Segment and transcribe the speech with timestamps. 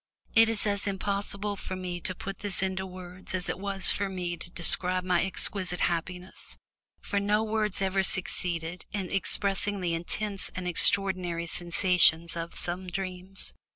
[0.33, 4.09] It is as impossible for me to put this into words as it was for
[4.09, 6.57] me to describe my exquisite happiness,
[7.01, 13.53] for no words ever succeed in expressing the intense and extraordinary sensations of some dreams.